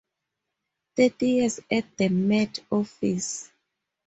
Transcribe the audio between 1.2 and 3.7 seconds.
years at the Met Office.